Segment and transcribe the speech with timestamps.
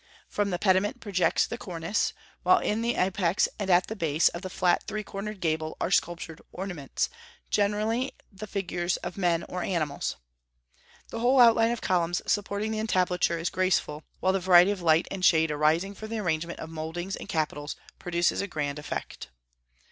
[0.27, 2.11] From the pediment projects the cornice,
[2.41, 5.91] while in the apex and at the base of the flat three cornered gable are
[5.91, 7.07] sculptured ornaments,
[7.51, 10.15] generally the figures of men or animals.
[11.09, 15.07] The whole outline of columns supporting the entablature is graceful, while the variety of light
[15.11, 19.29] and shade arising from the arrangement of mouldings and capitals produces a grand effect.